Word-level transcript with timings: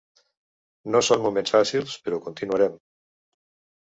No 0.95 1.01
són 1.09 1.21
moments 1.27 1.55
fàcils, 1.57 1.99
però 2.07 2.21
continuarem. 2.29 2.77